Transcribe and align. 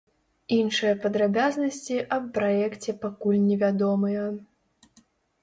Іншыя 0.59 0.93
падрабязнасці 1.03 1.97
аб 2.17 2.23
праекце 2.39 2.91
пакуль 3.05 3.39
невядомыя. 3.51 4.27